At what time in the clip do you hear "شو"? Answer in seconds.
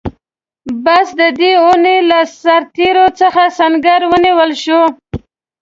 4.63-4.81